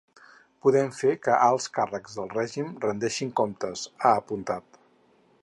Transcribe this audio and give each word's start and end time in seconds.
“Podem 0.65 0.87
fer 0.99 1.11
que 1.27 1.35
alts 1.47 1.67
càrrecs 1.75 2.17
del 2.21 2.33
règim 2.39 2.73
rendeixin 2.87 3.35
comptes”, 3.43 3.87
ha 4.07 4.17
apuntat. 4.25 4.83